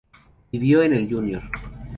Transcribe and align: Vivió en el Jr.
Vivió 0.51 0.81
en 0.81 0.93
el 0.93 1.07
Jr. 1.07 1.43